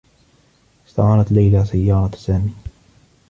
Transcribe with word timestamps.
استعارت 0.87 1.31
ليلى 1.31 1.65
سيّارة 1.65 2.11
سامي. 2.17 2.51